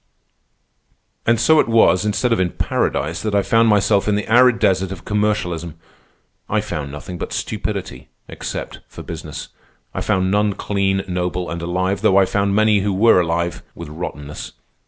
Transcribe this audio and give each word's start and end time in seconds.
"And 1.27 1.39
so 1.39 1.59
it 1.59 1.67
was, 1.67 2.05
instead 2.05 2.33
of 2.33 2.39
in 2.39 2.49
paradise, 2.53 3.21
that 3.21 3.35
I 3.35 3.43
found 3.43 3.69
myself 3.69 4.07
in 4.07 4.15
the 4.15 4.27
arid 4.27 4.57
desert 4.57 4.91
of 4.91 5.05
commercialism. 5.05 5.75
I 6.49 6.59
found 6.59 6.91
nothing 6.91 7.19
but 7.19 7.31
stupidity, 7.31 8.09
except 8.27 8.79
for 8.87 9.03
business. 9.03 9.49
I 9.93 10.01
found 10.01 10.31
none 10.31 10.53
clean, 10.53 11.03
noble, 11.07 11.51
and 11.51 11.61
alive, 11.61 12.01
though 12.01 12.17
I 12.17 12.25
found 12.25 12.55
many 12.55 12.79
who 12.79 12.93
were 12.95 13.21
alive—with 13.21 13.89
rottenness. 13.89 14.53